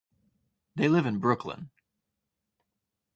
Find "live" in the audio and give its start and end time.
0.87-1.05